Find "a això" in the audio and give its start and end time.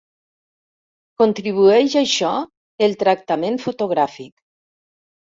1.97-2.31